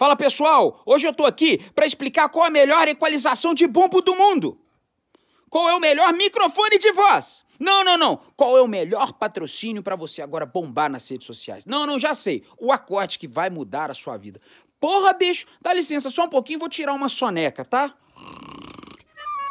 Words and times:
Fala 0.00 0.16
pessoal, 0.16 0.80
hoje 0.86 1.06
eu 1.06 1.12
tô 1.12 1.26
aqui 1.26 1.58
para 1.74 1.84
explicar 1.84 2.30
qual 2.30 2.46
a 2.46 2.48
melhor 2.48 2.88
equalização 2.88 3.52
de 3.52 3.66
bumbo 3.66 4.00
do 4.00 4.16
mundo. 4.16 4.58
Qual 5.50 5.68
é 5.68 5.76
o 5.76 5.78
melhor 5.78 6.10
microfone 6.14 6.78
de 6.78 6.90
voz? 6.90 7.44
Não, 7.58 7.84
não, 7.84 7.98
não. 7.98 8.18
Qual 8.34 8.56
é 8.56 8.62
o 8.62 8.66
melhor 8.66 9.12
patrocínio 9.12 9.82
para 9.82 9.96
você 9.96 10.22
agora 10.22 10.46
bombar 10.46 10.90
nas 10.90 11.06
redes 11.06 11.26
sociais? 11.26 11.66
Não, 11.66 11.86
não, 11.86 11.98
já 11.98 12.14
sei. 12.14 12.42
O 12.58 12.72
acorde 12.72 13.18
que 13.18 13.28
vai 13.28 13.50
mudar 13.50 13.90
a 13.90 13.94
sua 13.94 14.16
vida. 14.16 14.40
Porra, 14.80 15.12
bicho, 15.12 15.44
dá 15.60 15.74
licença 15.74 16.08
só 16.08 16.24
um 16.24 16.30
pouquinho, 16.30 16.60
vou 16.60 16.70
tirar 16.70 16.94
uma 16.94 17.10
soneca, 17.10 17.62
tá? 17.62 17.94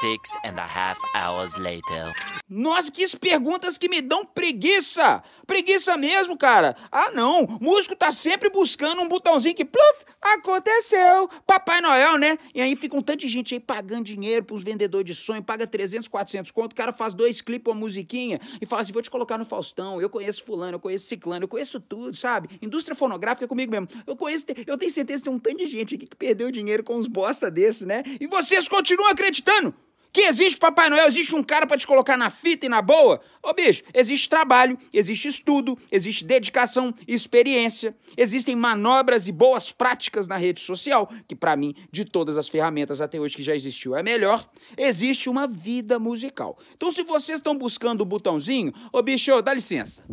Six 0.00 0.30
and 0.44 0.58
a 0.58 0.64
half 0.64 0.98
hours 1.14 1.54
later. 1.56 2.14
Nossa, 2.48 2.90
que 2.90 3.04
perguntas 3.18 3.76
que 3.76 3.86
me 3.86 4.00
dão 4.00 4.24
preguiça! 4.24 5.22
Preguiça 5.46 5.94
mesmo, 5.98 6.38
cara! 6.38 6.74
Ah, 6.90 7.10
não! 7.10 7.46
Músico 7.60 7.94
tá 7.94 8.10
sempre 8.10 8.48
buscando 8.48 9.02
um 9.02 9.08
botãozinho 9.08 9.54
que, 9.54 9.62
pluf, 9.62 10.04
aconteceu! 10.22 11.28
Papai 11.46 11.82
Noel, 11.82 12.16
né? 12.16 12.38
E 12.54 12.62
aí 12.62 12.74
fica 12.76 12.96
um 12.96 13.02
tanto 13.02 13.20
de 13.20 13.28
gente 13.28 13.52
aí 13.52 13.60
pagando 13.60 14.04
dinheiro 14.04 14.42
pros 14.46 14.64
vendedores 14.64 15.04
de 15.04 15.14
sonho, 15.14 15.42
paga 15.42 15.66
300, 15.66 16.08
400 16.08 16.50
conto, 16.50 16.72
o 16.72 16.74
cara 16.74 16.92
faz 16.92 17.12
dois 17.12 17.42
clipes, 17.42 17.70
uma 17.70 17.78
musiquinha 17.78 18.40
e 18.58 18.64
fala 18.64 18.80
assim: 18.80 18.92
vou 18.92 19.02
te 19.02 19.10
colocar 19.10 19.36
no 19.36 19.44
Faustão, 19.44 20.00
eu 20.00 20.08
conheço 20.08 20.42
Fulano, 20.44 20.76
eu 20.76 20.80
conheço 20.80 21.06
Ciclano, 21.08 21.44
eu 21.44 21.48
conheço 21.48 21.78
tudo, 21.78 22.16
sabe? 22.16 22.58
Indústria 22.62 22.96
fonográfica 22.96 23.44
é 23.44 23.48
comigo 23.48 23.70
mesmo. 23.70 23.86
Eu 24.06 24.16
conheço, 24.16 24.46
eu 24.66 24.78
tenho 24.78 24.90
certeza 24.90 25.22
que 25.22 25.28
tem 25.28 25.36
um 25.36 25.38
tanto 25.38 25.58
de 25.58 25.66
gente 25.66 25.94
aqui 25.94 26.06
que 26.06 26.16
perdeu 26.16 26.50
dinheiro 26.50 26.82
com 26.82 26.96
uns 26.96 27.06
bosta 27.06 27.50
desses, 27.50 27.86
né? 27.86 28.02
E 28.18 28.26
vocês 28.26 28.66
continuam 28.66 29.10
acreditando! 29.10 29.74
Que 30.12 30.22
existe 30.22 30.58
Papai 30.58 30.90
Noel, 30.90 31.06
existe 31.06 31.36
um 31.36 31.42
cara 31.42 31.66
para 31.66 31.76
te 31.76 31.86
colocar 31.86 32.16
na 32.16 32.30
fita 32.30 32.66
e 32.66 32.68
na 32.68 32.82
boa? 32.82 33.20
Ô 33.40 33.54
bicho, 33.54 33.84
existe 33.94 34.28
trabalho, 34.28 34.76
existe 34.92 35.28
estudo, 35.28 35.78
existe 35.90 36.24
dedicação, 36.24 36.92
experiência, 37.06 37.94
existem 38.16 38.56
manobras 38.56 39.28
e 39.28 39.32
boas 39.32 39.70
práticas 39.70 40.26
na 40.26 40.36
rede 40.36 40.58
social, 40.58 41.08
que 41.28 41.36
para 41.36 41.54
mim, 41.56 41.74
de 41.92 42.04
todas 42.04 42.36
as 42.36 42.48
ferramentas 42.48 43.00
até 43.00 43.20
hoje 43.20 43.36
que 43.36 43.42
já 43.42 43.54
existiu, 43.54 43.94
é 43.94 44.02
melhor. 44.02 44.48
Existe 44.76 45.30
uma 45.30 45.46
vida 45.46 45.98
musical. 45.98 46.58
Então 46.76 46.90
se 46.90 47.04
vocês 47.04 47.38
estão 47.38 47.56
buscando 47.56 48.00
o 48.00 48.04
botãozinho, 48.04 48.74
ô 48.92 49.00
bicho, 49.02 49.40
dá 49.42 49.54
licença. 49.54 50.04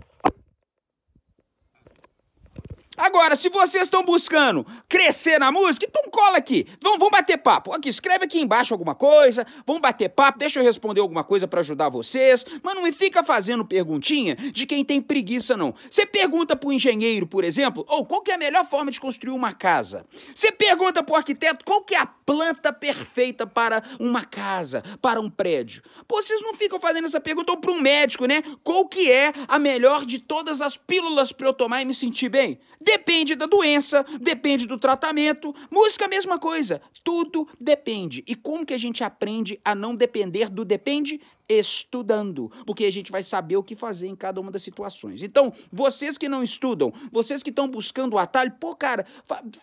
Agora, 3.08 3.38
se 3.38 3.48
vocês 3.48 3.86
estão 3.86 4.04
buscando 4.04 4.68
crescer 4.90 5.40
na 5.40 5.50
música, 5.50 5.86
então 5.88 6.12
cola 6.12 6.38
aqui. 6.38 6.68
Vamos, 6.82 7.00
vamos 7.00 7.12
bater 7.14 7.38
papo. 7.38 7.74
Aqui, 7.74 7.88
escreve 7.88 8.26
aqui 8.26 8.38
embaixo 8.38 8.74
alguma 8.74 8.94
coisa. 8.94 9.48
Vamos 9.66 9.82
bater 9.82 10.10
papo. 10.10 10.40
Deixa 10.40 10.60
eu 10.60 10.64
responder 10.64 11.00
alguma 11.00 11.24
coisa 11.24 11.48
para 11.48 11.62
ajudar 11.62 11.88
vocês. 11.88 12.46
Mas 12.62 12.76
não 12.76 12.84
me 12.84 12.92
fica 12.92 13.24
fazendo 13.24 13.64
perguntinha 13.64 14.36
de 14.36 14.66
quem 14.66 14.84
tem 14.84 15.02
preguiça, 15.02 15.56
não. 15.56 15.74
Você 15.90 16.06
pergunta 16.06 16.54
pro 16.54 16.70
engenheiro, 16.70 17.26
por 17.26 17.46
exemplo, 17.46 17.86
ou 17.88 18.02
oh, 18.02 18.06
qual 18.06 18.22
que 18.22 18.30
é 18.30 18.34
a 18.34 18.38
melhor 18.38 18.66
forma 18.66 18.92
de 18.92 19.00
construir 19.00 19.34
uma 19.34 19.54
casa. 19.54 20.06
Você 20.36 20.52
pergunta 20.52 21.02
pro 21.02 21.16
arquiteto 21.16 21.64
qual 21.64 21.84
que 21.84 21.96
é 21.96 22.00
a 22.00 22.06
planta 22.06 22.74
perfeita 22.74 23.48
para 23.48 23.82
uma 24.02 24.26
casa, 24.26 24.84
para 25.02 25.22
um 25.22 25.30
prédio. 25.30 25.82
Pô, 26.06 26.22
vocês 26.22 26.42
não 26.42 26.54
ficam 26.54 26.78
fazendo 26.78 27.06
essa 27.06 27.22
pergunta 27.22 27.54
ou 27.54 27.58
para 27.58 27.72
um 27.72 27.80
médico, 27.80 28.26
né? 28.26 28.44
Qual 28.66 28.86
que 28.86 29.10
é 29.10 29.32
a 29.48 29.58
melhor 29.58 30.06
de 30.06 30.20
todas 30.20 30.62
as 30.62 30.76
pílulas 30.76 31.32
para 31.32 31.48
eu 31.48 31.54
tomar 31.54 31.82
e 31.82 31.86
me 31.86 31.94
sentir 31.94 32.28
bem? 32.28 32.60
Depende 32.98 33.36
da 33.36 33.46
doença, 33.46 34.04
depende 34.20 34.66
do 34.66 34.76
tratamento. 34.76 35.54
Música 35.70 36.06
a 36.06 36.08
mesma 36.08 36.40
coisa. 36.40 36.82
Tudo 37.04 37.48
depende. 37.60 38.24
E 38.28 38.34
como 38.34 38.66
que 38.66 38.74
a 38.74 38.78
gente 38.78 39.04
aprende 39.04 39.60
a 39.64 39.76
não 39.76 39.96
depender 39.96 40.50
do 40.50 40.66
depende? 40.66 41.22
Estudando, 41.50 42.52
porque 42.66 42.86
a 42.86 42.92
gente 42.92 43.12
vai 43.12 43.24
saber 43.24 43.58
o 43.58 43.64
que 43.64 43.76
fazer 43.76 44.08
em 44.08 44.16
cada 44.16 44.40
uma 44.42 44.52
das 44.52 44.62
situações. 44.62 45.24
Então, 45.24 45.54
vocês 45.72 46.18
que 46.18 46.28
não 46.28 46.44
estudam, 46.44 46.92
vocês 47.12 47.42
que 47.42 47.50
estão 47.50 47.68
buscando 47.68 48.14
o 48.14 48.18
atalho, 48.18 48.54
pô, 48.60 48.76
cara, 48.76 49.06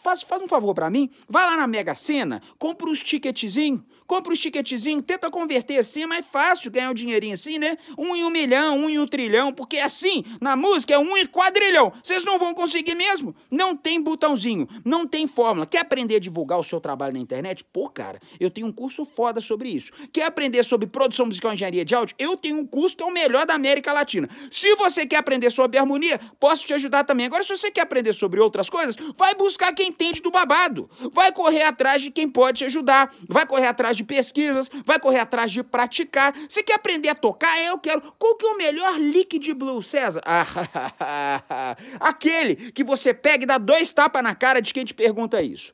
faz, 0.03 0.23
faz 0.23 0.43
um 0.43 0.49
favor 0.49 0.75
para 0.75 0.89
mim, 0.91 1.11
vai 1.29 1.45
lá 1.45 1.57
na 1.57 1.67
Mega 1.67 1.95
Sena, 1.95 2.43
compra 2.59 2.89
os 2.89 3.03
ticketzinhos, 3.03 3.83
compra 4.07 4.33
os 4.33 4.41
ticketzinhos, 4.41 5.05
tenta 5.05 5.31
converter 5.31 5.79
assim, 5.79 6.03
é 6.03 6.07
mais 6.07 6.27
fácil 6.27 6.71
ganhar 6.71 6.91
um 6.91 6.95
dinheirinho 6.95 7.35
assim, 7.35 7.59
né? 7.59 7.77
Um 7.99 8.15
em 8.15 8.25
um 8.25 8.31
milhão, 8.31 8.79
um 8.79 8.89
em 8.89 8.99
um 8.99 9.07
trilhão, 9.07 9.53
porque 9.53 9.79
assim, 9.79 10.25
na 10.41 10.57
música 10.57 10.95
é 10.95 10.99
um 10.99 11.17
em 11.17 11.27
quadrilhão. 11.27 11.93
Vocês 12.03 12.25
não 12.25 12.39
vão 12.39 12.55
conseguir 12.55 12.95
mesmo. 12.95 13.35
Não 13.51 13.77
tem 13.77 14.01
botãozinho, 14.01 14.69
não 14.85 15.07
tem 15.07 15.27
fórmula. 15.27 15.67
Quer 15.67 15.81
aprender 15.81 16.17
a 16.17 16.21
divulgar 16.21 16.59
o 16.59 16.65
seu 16.65 16.81
trabalho 16.81 17.15
na 17.15 17.19
internet? 17.19 17.65
Pô, 17.65 17.89
cara, 17.89 18.21
eu 18.39 18.51
tenho 18.51 18.67
um 18.67 18.73
curso 18.73 19.05
foda 19.05 19.41
sobre 19.41 19.69
isso. 19.69 19.93
Quer 20.13 20.25
aprender 20.25 20.63
sobre 20.63 20.87
produção 20.87 21.27
musical 21.27 21.53
engenharia 21.53 21.74
engenharia 21.75 21.85
de 21.85 21.95
áudio, 21.95 22.17
eu 22.19 22.37
tenho 22.37 22.59
um 22.59 22.67
curso 22.67 22.97
que 22.97 23.03
é 23.03 23.07
o 23.07 23.11
melhor 23.11 23.45
da 23.45 23.55
América 23.55 23.93
Latina. 23.93 24.29
Se 24.51 24.75
você 24.77 25.07
quer 25.07 25.17
aprender 25.17 25.51
sobre 25.51 25.79
harmonia, 25.79 26.21
posso 26.39 26.67
te 26.67 26.73
ajudar 26.75 27.05
também. 27.05 27.27
Agora, 27.27 27.43
se 27.43 27.49
você 27.49 27.71
quer 27.71 27.83
aprender 27.83 28.13
sobre 28.13 28.41
outras 28.41 28.71
coisas, 28.71 28.97
vai 29.17 29.35
buscar 29.35 29.73
quem 29.75 29.89
entende 29.89 30.23
do 30.23 30.31
babado. 30.31 30.89
Vai 31.13 31.33
correr 31.33 31.63
atrás 31.63 32.01
de 32.01 32.11
quem 32.11 32.29
pode 32.29 32.59
te 32.59 32.65
ajudar. 32.67 33.13
Vai 33.29 33.47
correr 33.47 33.67
atrás 33.67 33.97
de 33.97 34.05
pesquisas, 34.05 34.71
vai 34.85 35.01
correr 35.01 35.19
atrás 35.19 35.51
de 35.51 35.63
praticar. 35.63 36.35
Você 36.49 36.63
quer 36.63 36.75
aprender 36.75 37.09
a 37.09 37.15
tocar? 37.15 37.61
Eu 37.61 37.79
quero. 37.79 38.01
Qual 38.19 38.37
que 38.37 38.47
é 38.47 38.49
o 38.49 38.57
melhor 38.57 38.99
lick 38.99 39.39
de 39.39 39.53
blues, 39.53 39.87
César? 39.89 40.21
Aquele 41.99 42.57
que 42.57 42.85
você 42.85 43.13
pega 43.13 43.45
e 43.45 43.47
dá 43.47 43.59
dois 43.59 43.91
tapas 43.91 44.23
na 44.23 44.35
cara 44.35 44.61
de 44.61 44.73
quem 44.73 44.85
te 44.85 44.95
pergunta 44.95 45.43
isso. 45.43 45.73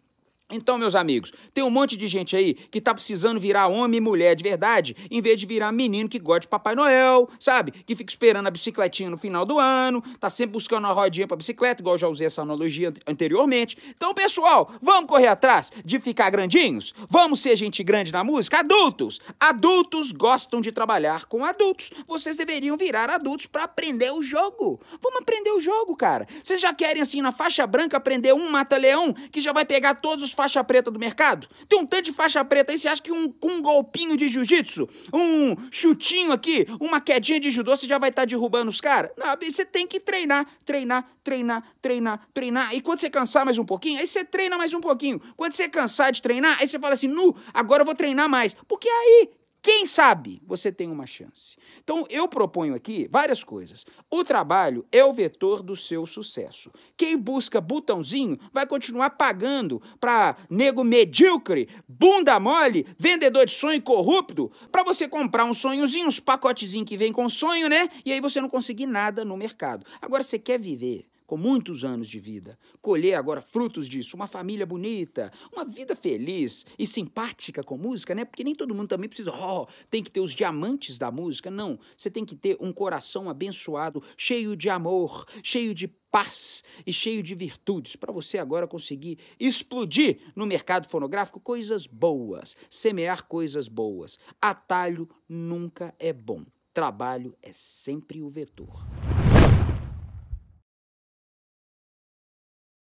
Então, 0.51 0.77
meus 0.77 0.95
amigos, 0.95 1.33
tem 1.55 1.63
um 1.63 1.71
monte 1.71 1.97
de 1.97 2.09
gente 2.09 2.37
aí 2.37 2.55
que 2.55 2.81
tá 2.81 2.93
precisando 2.93 3.39
virar 3.39 3.69
homem 3.69 3.99
e 3.99 4.01
mulher 4.01 4.35
de 4.35 4.43
verdade, 4.43 4.97
em 5.11 5.21
vez 5.23 5.39
de 5.39 5.47
virar 5.47 5.73
menino 5.73 6.09
que 6.09 6.19
gosta 6.19 6.41
de 6.41 6.49
Papai 6.49 6.75
Noel, 6.75 7.29
sabe? 7.39 7.73
Que 7.73 7.95
fica 7.95 8.11
esperando 8.11 8.47
a 8.47 8.51
bicicletinha 8.51 9.11
no 9.11 9.19
final 9.19 9.45
do 9.45 9.59
ano, 9.59 10.03
tá 10.19 10.29
sempre 10.29 10.53
buscando 10.53 10.85
uma 10.85 10.93
rodinha 10.93 11.27
pra 11.27 11.37
bicicleta, 11.37 11.83
igual 11.83 11.95
eu 11.95 11.99
já 11.99 12.09
usei 12.09 12.27
essa 12.27 12.43
analogia 12.43 12.93
anteriormente. 13.07 13.77
Então, 13.97 14.13
pessoal, 14.13 14.73
vamos 14.83 15.09
correr 15.09 15.29
atrás 15.29 15.71
de 15.85 16.01
ficar 16.01 16.31
grandinhos? 16.31 16.95
Vamos 17.09 17.41
ser 17.41 17.57
gente 17.57 17.83
grande 17.83 18.13
na 18.13 18.25
música? 18.25 18.61
Adultos! 18.61 19.21
Adultos 19.39 20.13
gostam 20.13 20.61
de 20.61 20.73
trabalhar 20.73 21.27
com 21.27 21.45
adultos. 21.45 21.91
Vocês 22.07 22.37
deveriam 22.37 22.77
virar 22.77 23.11
adultos 23.11 23.47
para 23.47 23.65
aprender 23.65 24.13
o 24.13 24.23
jogo. 24.23 24.81
Vamos 25.03 25.21
aprender 25.21 25.51
o 25.51 25.61
jogo, 25.61 25.97
cara. 25.97 26.27
Vocês 26.43 26.61
já 26.61 26.73
querem, 26.73 27.03
assim, 27.03 27.21
na 27.23 27.33
faixa 27.33 27.67
branca, 27.67 27.97
aprender 27.97 28.33
um 28.33 28.51
mata-leão 28.51 29.13
que 29.31 29.41
já 29.41 29.53
vai 29.53 29.65
pegar 29.65 29.95
todos 29.95 30.25
os 30.25 30.33
faixa 30.41 30.65
preta 30.65 30.91
do 30.91 30.99
mercado? 30.99 31.47
Tem 31.69 31.79
um 31.79 31.85
tanto 31.85 32.05
de 32.05 32.13
faixa 32.13 32.43
preta 32.43 32.73
aí, 32.73 32.79
você 32.79 32.89
acha 32.89 33.03
que 33.03 33.13
um, 33.13 33.35
um 33.45 33.61
golpinho 33.61 34.17
de 34.17 34.27
jiu-jitsu, 34.27 34.89
um 35.13 35.55
chutinho 35.71 36.33
aqui, 36.33 36.67
uma 36.81 36.99
quedinha 36.99 37.39
de 37.39 37.51
judô, 37.51 37.77
você 37.77 37.87
já 37.87 37.99
vai 37.99 38.09
estar 38.09 38.23
tá 38.23 38.27
derrubando 38.27 38.71
os 38.71 38.81
caras? 38.81 39.11
Não, 39.19 39.27
você 39.39 39.67
tem 39.67 39.87
que 39.87 40.01
treinar, 40.01 40.47
treinar, 40.65 41.07
treinar, 41.23 41.63
treinar, 41.83 42.27
treinar. 42.33 42.75
E 42.75 42.81
quando 42.81 43.01
você 43.01 43.11
cansar 43.11 43.45
mais 43.45 43.59
um 43.59 43.67
pouquinho, 43.67 44.01
aí 44.01 44.07
você 44.07 44.25
treina 44.25 44.57
mais 44.57 44.73
um 44.73 44.81
pouquinho. 44.81 45.21
Quando 45.37 45.53
você 45.53 45.69
cansar 45.69 46.11
de 46.11 46.23
treinar, 46.23 46.57
aí 46.59 46.67
você 46.67 46.79
fala 46.79 46.95
assim, 46.95 47.09
nu, 47.09 47.37
agora 47.53 47.83
eu 47.83 47.87
vou 47.87 47.95
treinar 47.95 48.27
mais. 48.27 48.57
Porque 48.67 48.89
aí 48.89 49.29
quem 49.63 49.85
sabe 49.85 50.41
você 50.47 50.73
tem 50.73 50.91
uma 50.91 51.07
chance. 51.07 51.57
Então, 51.83 52.07
eu 52.09 52.27
proponho 52.27 52.75
aqui 52.75 53.09
várias 53.11 53.45
coisas. 53.45 53.85
O 54.11 54.25
trabalho 54.25 54.87
é 54.91 55.05
o 55.05 55.13
vetor 55.13 55.63
do 55.63 55.77
seu 55.77 56.07
sucesso. 56.07 56.71
Quem 56.97 57.17
busca 57.17 57.61
botãozinho 57.61 58.39
vai 58.53 58.67
continuar 58.67 59.11
pagando 59.11 59.83
para 60.01 60.37
nego 60.49 60.83
medíocre, 60.83 61.69
bunda 61.87 62.41
mole, 62.41 62.87
vendedor 62.99 63.45
de 63.45 63.53
sonho 63.53 63.83
corrupto, 63.83 64.51
para 64.73 64.83
você 64.83 65.07
comprar 65.07 65.45
um 65.45 65.55
sonhozinho, 65.55 66.07
uns 66.07 66.21
pacotezinhos 66.21 66.89
que 66.89 66.97
vem 66.97 67.13
com 67.13 67.29
sonho, 67.29 67.69
né? 67.69 67.89
E 68.05 68.13
aí 68.13 68.21
você 68.21 68.41
não 68.41 68.49
conseguir 68.49 68.87
nada 68.87 69.25
no 69.25 69.37
mercado. 69.37 69.85
Agora, 70.01 70.23
você 70.23 70.39
quer 70.39 70.59
viver 70.59 71.10
com 71.31 71.37
muitos 71.37 71.85
anos 71.85 72.09
de 72.09 72.19
vida, 72.19 72.59
colher 72.83 73.15
agora 73.15 73.41
frutos 73.41 73.89
disso, 73.89 74.17
uma 74.17 74.27
família 74.27 74.67
bonita, 74.67 75.31
uma 75.53 75.65
vida 75.65 75.95
feliz 75.95 76.67
e 76.77 76.85
simpática 76.85 77.63
com 77.63 77.79
música, 77.79 78.17
né? 78.17 78.25
Porque 78.25 78.43
nem 78.43 78.53
todo 78.53 78.75
mundo 78.75 78.89
também 78.89 79.09
precisa, 79.09 79.31
ó, 79.31 79.63
oh, 79.63 79.69
tem 79.89 80.03
que 80.03 80.11
ter 80.11 80.19
os 80.19 80.33
diamantes 80.33 80.99
da 80.99 81.09
música. 81.09 81.49
Não, 81.49 81.79
você 81.97 82.11
tem 82.11 82.25
que 82.25 82.35
ter 82.35 82.57
um 82.61 82.73
coração 82.73 83.31
abençoado, 83.31 84.03
cheio 84.17 84.57
de 84.57 84.69
amor, 84.69 85.25
cheio 85.41 85.73
de 85.73 85.87
paz 85.87 86.65
e 86.85 86.93
cheio 86.93 87.23
de 87.23 87.37
virtudes, 87.37 87.95
para 87.95 88.13
você 88.13 88.37
agora 88.37 88.67
conseguir 88.67 89.17
explodir 89.39 90.19
no 90.35 90.47
mercado 90.47 90.89
fonográfico 90.89 91.39
coisas 91.39 91.87
boas, 91.87 92.57
semear 92.69 93.29
coisas 93.29 93.69
boas. 93.69 94.19
Atalho 94.43 95.09
nunca 95.29 95.95
é 95.97 96.13
bom. 96.13 96.45
Trabalho 96.75 97.37
é 97.41 97.53
sempre 97.53 98.21
o 98.21 98.29
vetor. 98.29 99.00